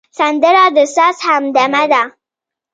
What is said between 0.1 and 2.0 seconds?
سندره د ساز همدمه